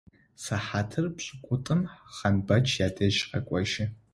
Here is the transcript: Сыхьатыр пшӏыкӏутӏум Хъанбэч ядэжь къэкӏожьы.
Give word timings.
Сыхьатыр 0.43 1.05
пшӏыкӏутӏум 1.15 1.81
Хъанбэч 2.15 2.67
ядэжь 2.85 3.21
къэкӏожьы. 3.29 3.85